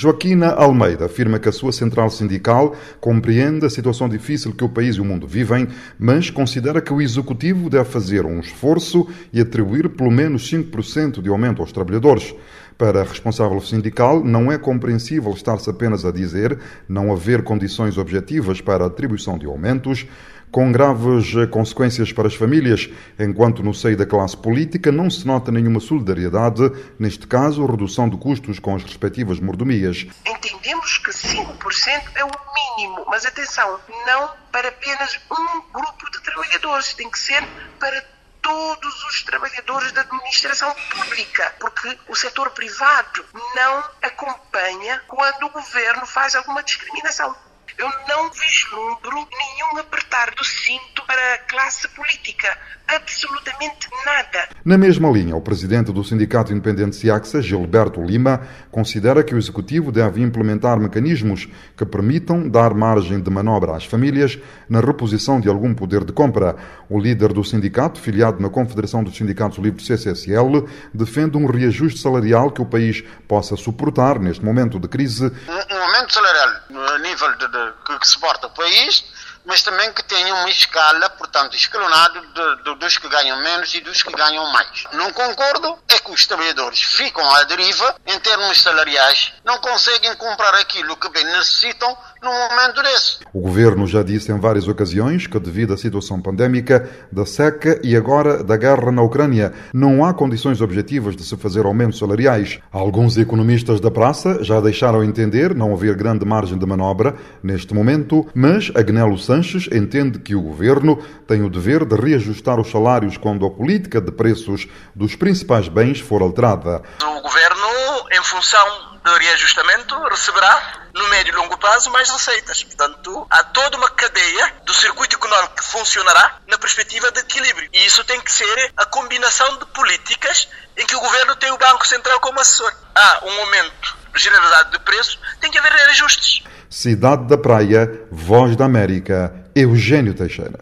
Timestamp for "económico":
125.16-125.56